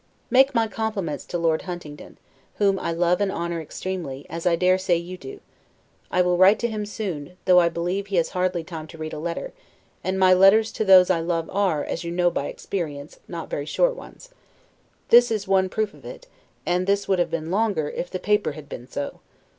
[0.31, 2.17] Make my compliments to Lord Huntingdon,
[2.55, 5.41] whom I love and honor extremely, as I dare say you do;
[6.09, 9.13] I will write to him soon, though I believe he has hardly time to read
[9.13, 9.53] a letter;
[10.03, 13.67] and my letters to those I love are, as you know by experience, not very
[13.67, 14.29] short ones:
[15.09, 16.25] this is one proof of it,
[16.65, 19.19] and this would have been longer, if the paper had been so.